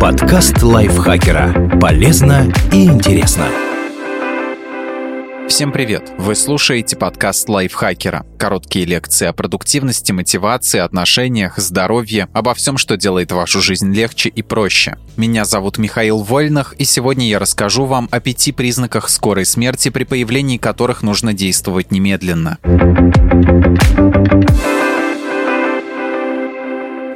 [0.00, 1.76] Подкаст лайфхакера.
[1.80, 3.46] Полезно и интересно.
[5.48, 6.12] Всем привет!
[6.18, 8.24] Вы слушаете подкаст лайфхакера.
[8.38, 14.42] Короткие лекции о продуктивности, мотивации, отношениях, здоровье, обо всем, что делает вашу жизнь легче и
[14.42, 14.98] проще.
[15.16, 20.04] Меня зовут Михаил Вольнах, и сегодня я расскажу вам о пяти признаках скорой смерти, при
[20.04, 22.58] появлении которых нужно действовать немедленно.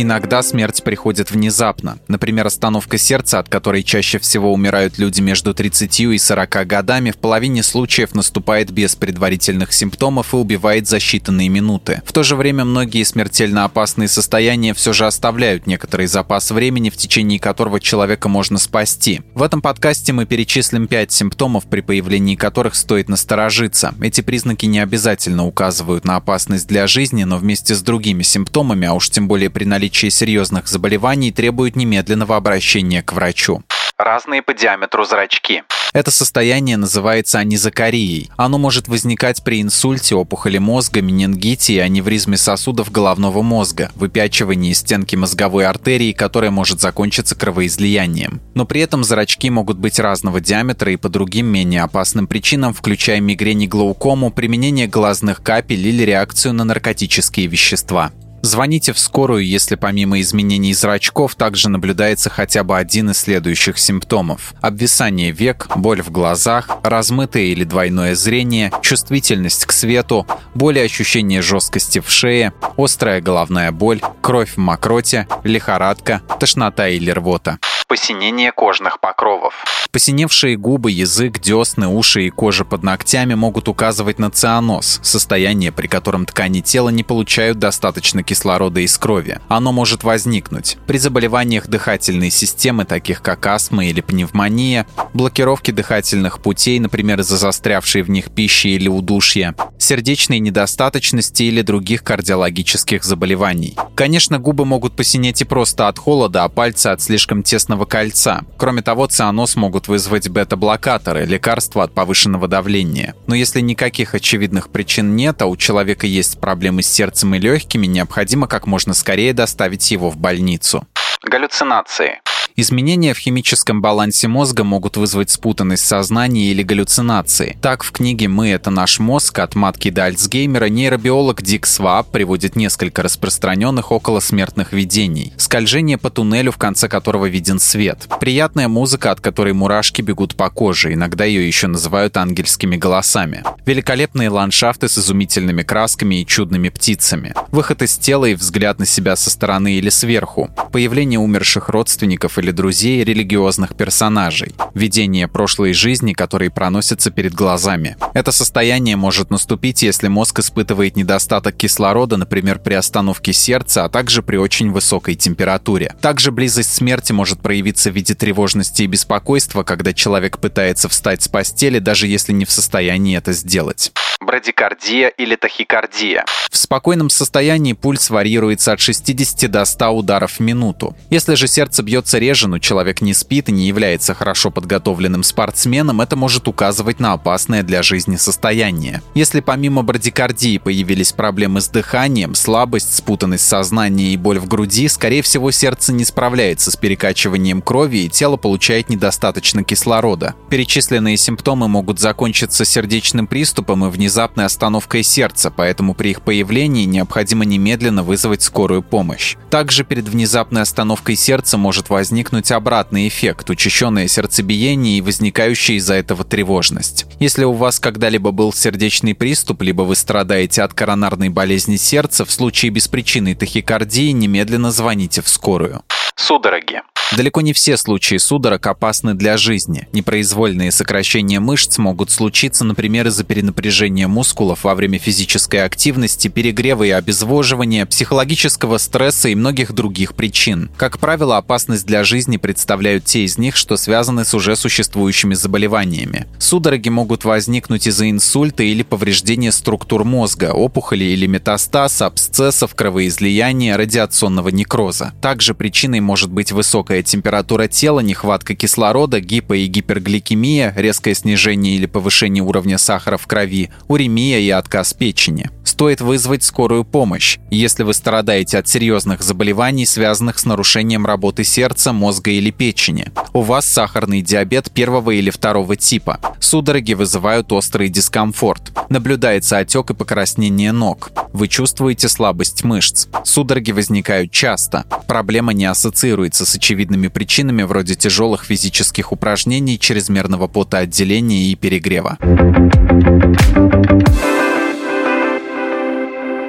[0.00, 1.98] Иногда смерть приходит внезапно.
[2.06, 7.16] Например, остановка сердца, от которой чаще всего умирают люди между 30 и 40 годами, в
[7.16, 12.00] половине случаев наступает без предварительных симптомов и убивает за считанные минуты.
[12.04, 16.96] В то же время многие смертельно опасные состояния все же оставляют некоторый запас времени, в
[16.96, 19.22] течение которого человека можно спасти.
[19.34, 23.96] В этом подкасте мы перечислим 5 симптомов, при появлении которых стоит насторожиться.
[24.00, 28.94] Эти признаки не обязательно указывают на опасность для жизни, но вместе с другими симптомами, а
[28.94, 33.62] уж тем более при наличии наличие серьезных заболеваний требует немедленного обращения к врачу.
[33.96, 35.62] Разные по диаметру зрачки.
[35.94, 38.30] Это состояние называется анизокарией.
[38.36, 45.16] Оно может возникать при инсульте, опухоли мозга, менингите и аневризме сосудов головного мозга, выпячивании стенки
[45.16, 48.40] мозговой артерии, которая может закончиться кровоизлиянием.
[48.54, 53.20] Но при этом зрачки могут быть разного диаметра и по другим менее опасным причинам, включая
[53.20, 58.12] мигрень и глаукому, применение глазных капель или реакцию на наркотические вещества.
[58.42, 64.54] Звоните в скорую, если помимо изменений зрачков также наблюдается хотя бы один из следующих симптомов.
[64.60, 71.42] Обвисание век, боль в глазах, размытое или двойное зрение, чувствительность к свету, боль и ощущение
[71.42, 79.00] жесткости в шее, острая головная боль, кровь в мокроте, лихорадка, тошнота или рвота посинение кожных
[79.00, 79.64] покровов.
[79.90, 85.86] Посиневшие губы, язык, десны, уши и кожа под ногтями могут указывать на цианоз, состояние, при
[85.86, 89.40] котором ткани тела не получают достаточно кислорода из крови.
[89.48, 96.78] Оно может возникнуть при заболеваниях дыхательной системы, таких как астма или пневмония, блокировке дыхательных путей,
[96.78, 103.76] например, из-за застрявшей в них пищи или удушья, сердечной недостаточности или других кардиологических заболеваний.
[103.94, 108.42] Конечно, губы могут посинеть и просто от холода, а пальцы от слишком тесного кольца.
[108.56, 113.14] Кроме того, цианоз могут вызвать бета-блокаторы, лекарства от повышенного давления.
[113.26, 117.86] Но если никаких очевидных причин нет, а у человека есть проблемы с сердцем и легкими,
[117.86, 120.86] необходимо как можно скорее доставить его в больницу.
[121.22, 122.20] Галлюцинации.
[122.60, 127.56] Изменения в химическом балансе мозга могут вызвать спутанность сознания или галлюцинации.
[127.62, 129.38] Так, в книге «Мы– это наш мозг.
[129.38, 135.32] От матки до Альцгеймера» нейробиолог Дик Сваб приводит несколько распространенных околосмертных видений.
[135.36, 138.08] Скольжение по туннелю, в конце которого виден свет.
[138.18, 143.44] Приятная музыка, от которой мурашки бегут по коже, иногда ее еще называют ангельскими голосами.
[143.66, 147.34] Великолепные ландшафты с изумительными красками и чудными птицами.
[147.52, 150.50] Выход из тела и взгляд на себя со стороны или сверху.
[150.72, 157.96] Появление умерших родственников или или друзей религиозных персонажей, видение прошлой жизни, которые проносятся перед глазами.
[158.14, 164.22] Это состояние может наступить, если мозг испытывает недостаток кислорода, например, при остановке сердца, а также
[164.22, 165.94] при очень высокой температуре.
[166.00, 171.28] Также близость смерти может проявиться в виде тревожности и беспокойства, когда человек пытается встать с
[171.28, 176.24] постели, даже если не в состоянии это сделать брадикардия или тахикардия.
[176.50, 180.96] В спокойном состоянии пульс варьируется от 60 до 100 ударов в минуту.
[181.10, 186.00] Если же сердце бьется реже, но человек не спит и не является хорошо подготовленным спортсменом,
[186.00, 189.02] это может указывать на опасное для жизни состояние.
[189.14, 195.22] Если помимо брадикардии появились проблемы с дыханием, слабость, спутанность сознания и боль в груди, скорее
[195.22, 200.34] всего сердце не справляется с перекачиванием крови и тело получает недостаточно кислорода.
[200.50, 207.44] Перечисленные симптомы могут закончиться сердечным приступом и внезапной остановкой сердца, поэтому при их появлении необходимо
[207.44, 209.36] немедленно вызвать скорую помощь.
[209.50, 216.24] Также перед внезапной остановкой сердца может возникнуть обратный эффект– учащенное сердцебиение и возникающая из-за этого
[216.24, 217.06] тревожность.
[217.18, 222.30] Если у вас когда-либо был сердечный приступ, либо вы страдаете от коронарной болезни сердца, в
[222.30, 225.82] случае беспричинной тахикардии немедленно звоните в скорую.
[226.16, 226.82] Судороги.
[227.16, 229.88] Далеко не все случаи судорог опасны для жизни.
[229.92, 236.90] Непроизвольные сокращения мышц могут случиться, например, из-за перенапряжения мускулов во время физической активности, перегрева и
[236.90, 240.70] обезвоживания, психологического стресса и многих других причин.
[240.76, 246.26] Как правило, опасность для жизни представляют те из них, что связаны с уже существующими заболеваниями.
[246.38, 254.50] Судороги могут возникнуть из-за инсульта или повреждения структур мозга, опухоли или метастаз, абсцессов, кровоизлияния, радиационного
[254.50, 255.14] некроза.
[255.22, 261.76] Также причиной может быть высокая высокая температура тела, нехватка кислорода, гипо- и гипергликемия, резкое снижение
[261.76, 265.50] или повышение уровня сахара в крови, уремия и отказ печени.
[265.64, 271.92] Стоит вызвать скорую помощь, если вы страдаете от серьезных заболеваний, связанных с нарушением работы сердца,
[271.92, 273.12] мозга или печени.
[273.32, 276.18] У вас сахарный диабет первого или второго типа.
[276.40, 278.72] Судороги вызывают острый дискомфорт.
[278.88, 281.10] Наблюдается отек и покраснение ног.
[281.32, 283.06] Вы чувствуете слабость мышц.
[283.24, 284.84] Судороги возникают часто.
[285.06, 286.58] Проблема не ассоциируется с
[286.88, 292.16] очевидными причинами вроде тяжелых физических упражнений, чрезмерного потоотделения и перегрева.